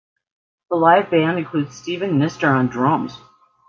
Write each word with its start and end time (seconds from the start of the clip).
The 0.71 0.77
live 0.77 1.11
band 1.11 1.37
includes 1.37 1.75
Steven 1.75 2.13
Nistor 2.17 2.51
on 2.51 2.69
drums. 2.69 3.19